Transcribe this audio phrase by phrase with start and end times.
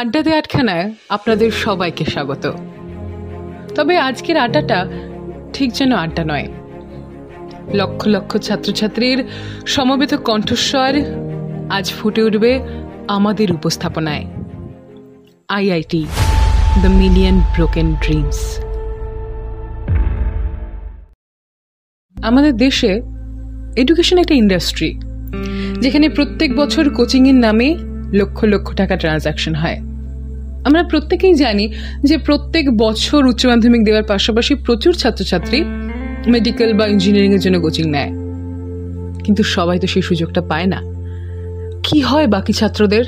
[0.00, 2.52] আড্ডাতে আটখানায় আপনাদের সবাইকে স্বাগত।
[3.74, 4.88] তবে আজকের আড্ডাটা
[5.52, 6.48] ঠিক যেন আড্ডা নয়।
[7.74, 9.24] লক্ষ লক্ষ ছাত্রছাত্রীর
[9.66, 10.94] সমবেত কণ্ঠস্বর
[11.70, 12.60] আজ ফুটে উঠবে
[13.08, 14.26] আমাদের উপস্থাপনায়।
[15.48, 16.06] IIT
[16.82, 18.60] the million broken dreams
[22.16, 23.00] আমাদের দেশে
[23.76, 25.00] এডুকেশন একটা ইন্ডাস্ট্রি
[25.80, 27.76] যেখানে প্রত্যেক বছর কোচিংয়ের নামে
[28.12, 29.89] লক্ষ লক্ষ টাকা ট্রানজাকশন হয়।
[30.64, 35.64] আমরা প্রত্যেকেই জানি যে প্রত্যেক বছর উচ্চ মাধ্যমিক দেওয়ার পাশাপাশি প্রচুর ছাত্রছাত্রী
[36.26, 38.10] মেডিকেল বা ইঞ্জিনিয়ারিং এর জন্য কোচিং নেয়।
[39.24, 40.82] কিন্তু সবাই তো সেই সুযোগটা পায় না।
[41.82, 43.04] কি হয় বাকি ছাত্রদের?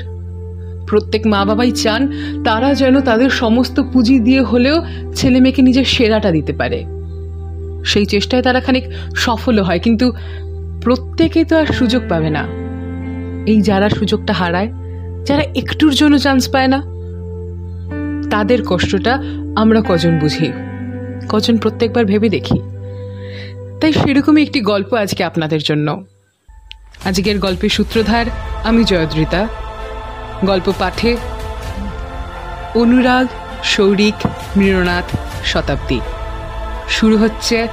[0.87, 2.11] প্রত্যেক মা বাবাই চান
[2.43, 4.85] তারা যেন তাদের সমস্ত পুঁজি দিয়ে হলেও
[5.15, 6.85] ছেলে মেয়েকে নিজের সেরাটা দিতে পারে।
[7.85, 8.83] সেই চেষ্টায় তারা খানিক
[9.15, 10.11] সফলও হয়, কিন্তু
[10.81, 12.47] প্রত্যেকে তো আর সুযোগ পাবে না।
[13.45, 14.73] এই যারা সুযোগটা হারায়,
[15.25, 16.92] যারা একটুর জন্য চান্স পায় না
[18.33, 19.19] তাদের কষ্টটা
[19.55, 20.51] আমরা কজন বুঝি?
[21.29, 22.59] কজন প্রত্যেকবার ভেবে দেখি।
[23.81, 26.05] তাই সেরকমই একটি গল্প আজকে আপনাদের জন্য।
[27.05, 28.25] আজকের গল্পের সূত্রধার
[28.63, 29.47] আমি জয়দ্রিতা।
[30.45, 31.17] গল্প পাঠে
[32.75, 33.27] অনুরাগ
[33.63, 35.99] সৌরিক মৃণনাথ শতাব্দী।
[36.89, 37.67] শুরু হচ্ছে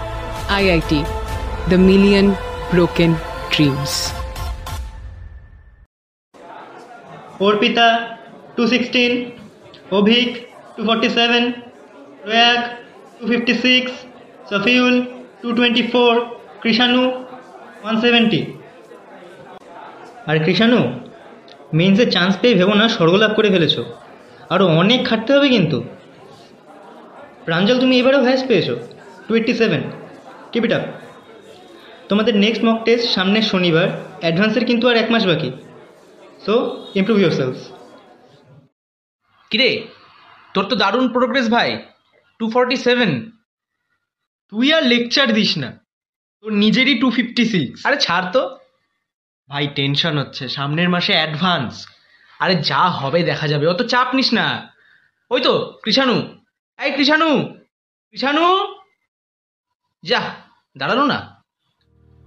[0.49, 1.05] IIT,
[1.69, 2.31] the million
[2.73, 3.13] broken
[3.53, 4.13] dreams.
[7.41, 8.17] Arpita
[8.57, 9.31] two sixteen
[9.91, 11.43] Abhik two forty seven
[12.25, 12.59] Prayag
[13.19, 13.93] two fifty six
[14.51, 14.95] Safiul
[15.43, 16.13] two twenty four
[16.63, 17.03] Krishanu
[17.83, 18.41] one seventy
[20.27, 20.81] আর কৃষাণু
[21.79, 23.83] মেন্সে চান্স পেয়ে ভেবো না স্বর্গলাভ করে ফেলেছো।
[24.51, 25.79] আরও অনেক খাটতে হবে কিন্তু।
[27.47, 28.69] প্রাঞ্জল, তুমি এবারেও হ্যাশ পেয়েছ
[29.27, 29.83] two eighty seven
[30.53, 30.85] keep up
[32.09, 33.89] তোমাদের নেক্সট মক টেস্ট সামনের শনিবার
[34.23, 35.51] অ্যাডভান্সের কিন্তু আর এক মাস বাকি।
[36.47, 36.55] সো
[36.95, 37.61] ইমপ্রুভ ইউর সেলস
[39.51, 39.71] কিরে
[40.55, 41.83] তোর তো দারুণ প্রোগ্রেস ভাই।
[42.39, 43.31] টু ফর্টি সেভেন
[44.49, 45.71] তুই আর লেকচার দিস না।
[46.41, 48.59] তোর নিজেরই টু ফিফটি সিক্স আরে ছাড় তো।
[49.49, 51.87] ভাই টেনশন হচ্ছে। সামনের মাসে অ্যাডভান্স
[52.39, 54.73] আরে যা হবে দেখা যাবে। অত চাপ নিস না।
[55.31, 56.23] ওই তো কৃষাণু।
[56.79, 57.55] এই কৃষাণু
[58.11, 58.75] কৃষাণু।
[60.03, 60.21] যা
[60.79, 61.45] দাঁড়াল না।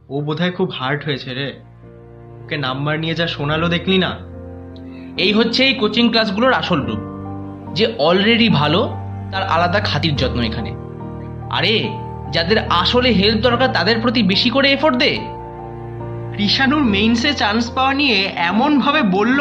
[0.09, 1.61] ও বোধহয় খুব হার্ট হয়েছে রে।
[2.43, 4.19] ওকে নাম্বার নিয়ে যা শোনালো দেখলি না।
[5.17, 7.12] এই হচ্ছে এই কোচিং ক্লাসগুলোর আসল রূপ।
[7.73, 8.81] যে অলরেডি ভালো
[9.31, 10.71] তার আলাদা খাতির যত্ন এখানে।
[11.51, 11.89] আরে
[12.31, 15.11] যাদের আসলে হেল্প দরকার তাদের প্রতি বেশি করে এফোর্ট দে।
[16.37, 19.39] কৃষাণুর মেইনসে চান্স পাওয়া নিয়ে এমনভাবে বলল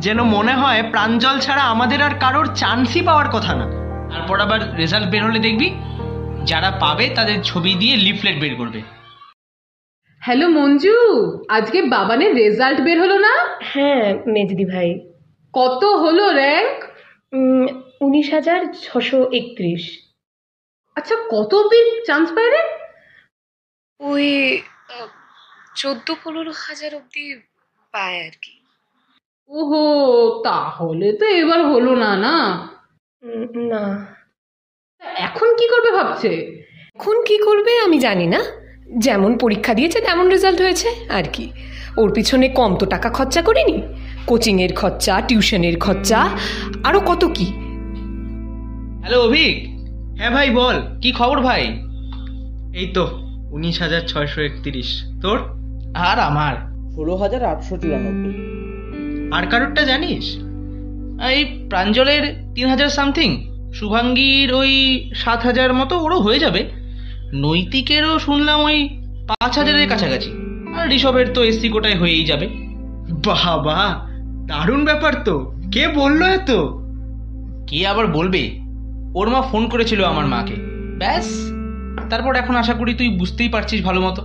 [0.00, 3.66] যেন মনে হয় প্রাঞ্জল ছাড়া আমাদের আর কারোর চান্সই পাওয়ার কথা না।
[4.12, 5.70] তারপর আবার রেজাল্ট বের হলে দেখবি
[6.44, 8.80] যারা পাবে তাদের ছবি দিয়ে লিফলেট বের করবে।
[10.20, 10.96] হ্যালো মঞ্জু
[11.48, 13.34] আজকে বাবানের রেজাল্ট বের হলো না?
[13.62, 14.98] হ্যাঁ মেজদি ভাই।
[15.54, 16.91] কত হলো র্যাঙ্ক
[18.00, 19.82] উনিশ হাজার ছশো একত্রিশ।
[20.96, 22.62] আচ্ছা কত অব্দি চান্স পায় রে?
[24.00, 24.26] ওই
[25.76, 27.24] চোদ্দ পনেরো হাজার অবধি
[27.94, 28.54] পায় আর কি।
[29.50, 29.84] ওহো
[30.44, 32.36] তাহলে তো এবার হলো না না?
[33.72, 33.84] না।
[35.28, 36.30] এখন কি করবে ভাবছে?
[36.96, 38.40] এখন কি করবে আমি জানি না।
[38.98, 41.52] যেমন পরীক্ষা দিয়েছে তেমন রেজাল্ট হয়েছে আর কি।
[41.96, 43.76] ওর পিছনে কম তো টাকা খরচা করিনি।
[44.26, 46.28] কোচিংয়ের খরচা টিউশনের খরচা
[46.84, 47.44] আরও কত কি?
[49.00, 49.68] হ্যালো অভিক।
[50.18, 51.62] হ্যাঁ ভাই বল কি খবর ভাই?
[52.74, 53.08] এই তো
[53.50, 55.38] উনিশ হাজার ছয়শো একত্রিশ। তোর?
[55.94, 56.54] আর আমার।
[56.94, 58.52] ষোলো হাজার আটশো চুরানব্বই।
[59.32, 60.36] আর কারোরটা জানিস?
[61.30, 64.72] এই প্রাঞ্জলের তিন হাজার সামথিং। শুভাঙ্গীর ওই
[65.14, 66.70] সাত হাজার মতো ওরও হয়ে যাবে।
[67.34, 68.88] নৈতিকেরও শুনলাম ওই
[69.28, 70.30] পাঁচ হাজারের কাছাকাছি।
[70.78, 72.48] আর ঋষভের তো এসি কোটায় হয়েই যাবে।
[73.26, 74.11] বাহ বাহ।
[74.52, 76.50] দারুণ ব্যাপার তো। কে বলল এত?
[77.68, 78.58] কে আবার বলবে?
[79.14, 80.54] ওর মা ফোন করেছিল আমার মাকে।
[80.98, 81.50] ব্যাস
[82.10, 84.22] তারপর এখন আশা করি তুই বুঝতেই পারছিস ভালো মতো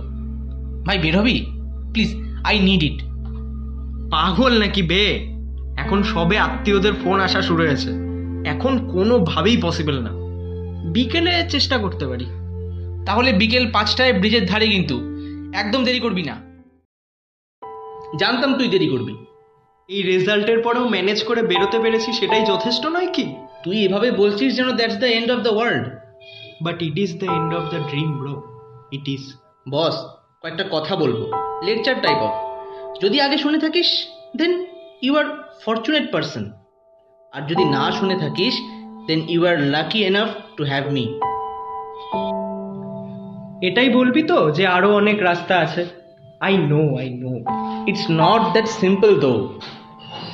[0.86, 1.46] ভাই বের হবি?
[1.92, 3.02] Please I need it.
[4.10, 5.18] পাগল নাকি বে?
[5.76, 7.90] এখন সবে আত্মীয়দের ফোন আসা শুরু হয়েছে।
[8.44, 10.10] এখন কোনোভাবেই পসিবল না।
[10.92, 12.26] বিকেলে চেষ্টা করতে পারি।
[13.06, 15.00] তাহলে বিকেল পাঁচটায় ব্রিজের ধারে কিন্তু।
[15.54, 16.34] একদম দেরি করবি না।
[18.20, 19.27] জানতাম তুই দেরি করবি।
[19.88, 23.24] এই রেজাল্টের পরেও ম্যানেজ করে বেরোতে পেরেছি সেটাই যথেষ্ট নয় কি?
[23.64, 25.84] তুই এভাবে বলছিস যেন that's the end of the world
[26.64, 28.34] but it is the end of the dream bro
[28.92, 29.22] it is
[29.66, 29.96] boss
[30.42, 31.20] কয়েকটা কথা বলব।
[31.66, 32.34] লেকচার টাইপ অফ
[33.02, 33.88] যদি আগে শুনে থাকিস
[34.36, 34.52] then
[35.02, 35.26] you are
[35.64, 36.44] fortunate person
[37.32, 38.54] আর যদি না শুনে থাকিস
[39.08, 41.04] then you are lucky enough to have me
[43.68, 45.82] এটাই বলবি তো যে আরও অনেক রাস্তা আছে।
[46.40, 47.32] I know I know
[47.86, 49.48] it's not that simple though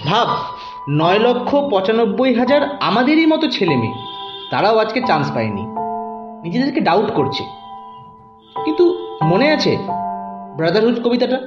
[0.07, 0.29] ভাব
[0.91, 3.95] নয় লক্ষ পঁচানব্বই হাজার আমাদেরই মতো ছেলে মেয়ে।
[4.51, 5.63] তারাও আজকে চান্স পায়নি।
[6.43, 7.43] নিজেদেরকে ডাউট করছে।
[8.65, 9.79] কিন্তু মনে আছে
[10.57, 11.39] ব্রাদারহুড কবিতাটা?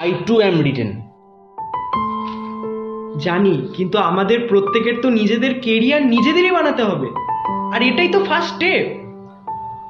[0.00, 1.02] আই টু অ্যাম রিটেন
[3.18, 7.08] জানি কিন্তু আমাদের প্রত্যেকের তো নিজেদের কেরিয়ার নিজেদেরই বানাতে হবে।
[7.74, 8.86] আর এটাই তো ফার্স্ট স্টেপ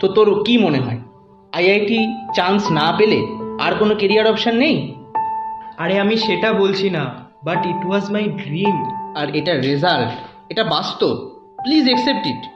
[0.01, 0.99] তো তোর কি মনে হয়?
[1.53, 1.99] আইআইটি
[2.35, 4.95] চান্স না পেলে আর কোনো কেরিয়ার অপশন নেই?
[5.79, 7.15] আরে আমি সেটা বলছি না
[7.45, 8.85] but it was my dream
[9.17, 10.09] আর এটা রেজাল্ট
[10.51, 11.31] এটা বাস্তব।
[11.63, 12.47] প্লিজ অ্যাকসেপ্ট ইট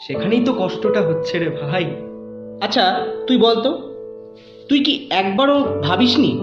[0.00, 1.84] সেখানেই তো কষ্টটা হচ্ছে রে ভাই।
[2.60, 3.92] আচ্ছা তুই বল তো।
[4.68, 6.40] তুই কি একবারও ভাবিসনি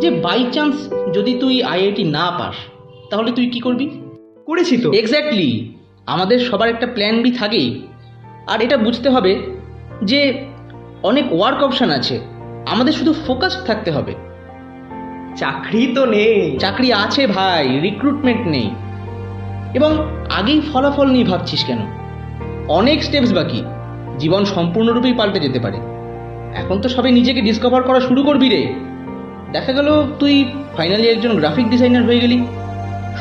[0.00, 2.54] যে বাই চান্স যদি তুই আইআইটি না পাস
[3.10, 4.00] তাহলে তুই কি করবি?
[4.46, 5.74] করেছি তো। এক্স্যাক্টলি
[6.06, 7.82] আমাদের সবার একটা প্ল্যান বি থাকেই।
[8.46, 9.38] আর এটা বুঝতে হবে
[10.02, 10.44] যে
[11.02, 12.35] অনেক ওয়ার্ক অপশান আছে।
[12.66, 14.14] আমাদের শুধু ফোকাস থাকতে হবে।
[15.36, 18.70] চাকরি তো নেই। চাকরি আছে ভাই রিক্রুটমেন্ট নেই।
[19.74, 19.98] এবং
[20.30, 21.78] আগেই ফলাফল নিয়ে ভাবছিস কেন?
[22.68, 23.64] অনেক স্টেপস বাকি।
[24.18, 25.76] জীবন সম্পূর্ণরূপেই পাল্টে যেতে পারে।
[26.54, 28.74] এখন তো সবাই নিজেকে ডিসকভার করা শুরু করবি রে।
[29.52, 30.44] দেখা গেল তুই
[30.76, 32.46] ফাইনালি একজন গ্রাফিক ডিজাইনার হয়ে গেলি।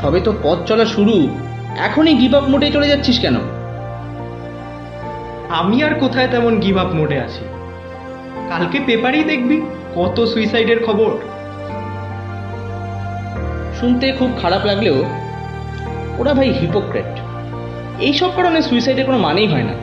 [0.02, 1.28] সবে তো পথ চলা শুরু।
[1.78, 3.36] এখনই গিভ আপ মোটে চলে যাচ্ছিস কেন?
[5.50, 7.55] আমি আর কোথায় তেমন গিভ আপ মোডে আছি?
[8.50, 9.62] কালকে পেপারেই দেখবি
[9.96, 11.12] কত সুইসাইডের খবর।
[13.80, 15.04] শুনতে খুব খারাপ লাগলেও
[16.18, 17.20] ওরা ভাই হিপোক্রেট
[18.00, 19.74] এইসব কারণে সুইসাইডের কোনো মানেই হয় না।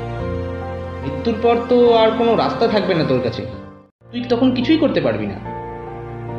[1.03, 3.47] মৃত্যুর পর তো আর কোনো রাস্তা থাকবে না তোর কাছে।
[4.11, 5.35] তুই তখন কিছুই করতে পারবি না।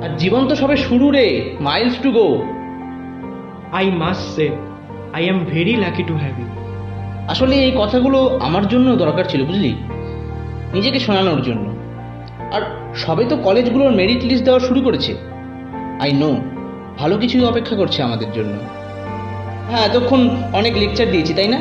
[0.06, 2.46] আর জীবন তো সবে শুরু রে miles to go
[3.72, 4.50] I must say
[5.14, 6.46] I am very lucky to have you
[7.28, 9.76] আসলে এই কথাগুলো আমার জন্য দরকার ছিল বুঝলি?
[10.74, 11.83] নিজেকে শোনানোর জন্য।
[12.52, 12.62] আর
[12.96, 15.16] সবে তো কলেজগুলোর মেরিট লিস্ট দেওয়া শুরু করেছে।
[16.02, 16.38] আই নো
[16.98, 18.60] ভালো কিছুই অপেক্ষা করছে আমাদের জন্য।
[19.70, 21.60] হ্যাঁ এতক্ষণ অনেক লেকচার দিয়েছি তাই না?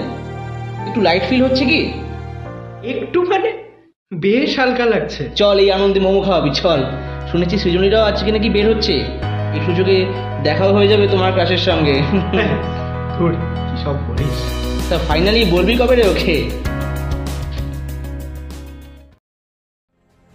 [0.86, 1.92] একটু লাইট ফিল হচ্ছে কি?
[2.82, 3.52] একটু মানে
[4.14, 6.84] বেশ হালকা লাগছে। চল এই আনন্দে মোমো খাওয়াবি চল।
[7.30, 8.92] শুনেছি সৃজনীরাও আজকে নাকি বের হচ্ছে।
[9.54, 10.06] এই সুযোগে
[10.42, 12.02] দেখাও হয়ে যাবে তোমার ক্লাসের সঙ্গে।
[13.18, 13.32] ধুর
[13.84, 14.38] সব বলিস।
[14.90, 16.50] তা ফাইনালি বলবি কবে রে ওকে?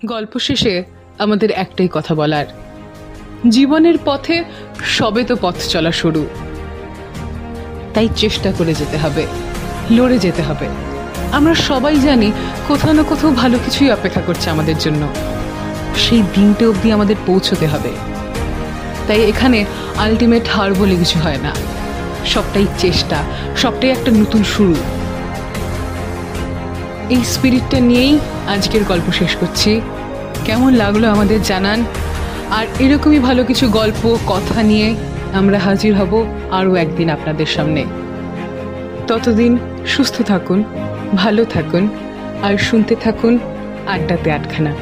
[0.06, 0.84] গল্প শেষে
[1.18, 2.46] আমাদের একটাই কথা বলার।
[3.50, 4.44] জীবনের পথে
[4.84, 6.28] সবে তো পথ চলা শুরু।
[7.94, 9.28] তাই চেষ্টা করে যেতে হবে,
[9.92, 10.68] লড়ে যেতে হবে।
[11.32, 12.32] আমরা সবাই জানি
[12.68, 15.08] কোথাও না কোথাও ভালো কিছুই অপেক্ষা করছে আমাদের জন্য।
[15.96, 17.90] সেই দিনটা অবধি আমাদের পৌঁছতে হবে।
[19.08, 19.66] তাই এখানে
[19.98, 21.52] আলটিমেট হার বলে কিছু হয় না।
[22.26, 23.24] সবটাই চেষ্টা,
[23.58, 24.76] সবটাই একটা নতুন শুরু।
[27.10, 29.82] এই স্পিরিটটা নিয়েই আজকের গল্প শেষ করছি।
[30.46, 31.84] কেমন লাগল আমাদের জানান।
[32.52, 34.96] আর এরকমই ভালো কিছু গল্প, কথা নিয়ে
[35.34, 37.86] আমরা হাজির হব আরও একদিন আপনাদের সামনে।
[39.08, 39.58] ততদিন
[39.88, 40.64] সুস্থ থাকুন,
[41.16, 41.90] ভালো থাকুন,
[42.44, 43.40] আর শুনতে থাকুন
[43.88, 44.74] আড্ডাতে আটখানা।